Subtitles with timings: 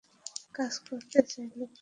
[0.55, 1.79] কাজ করতে চাইলে কল দাও।